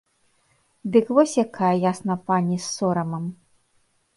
Дык 0.95 1.11
вось 1.17 1.33
якая, 1.43 1.71
ясна 1.91 2.17
пані, 2.31 2.57
з 2.65 2.71
сорамам! 2.77 3.29